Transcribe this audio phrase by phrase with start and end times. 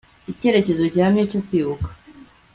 [0.31, 1.89] Icyerekezo gihamye cyo kwibuka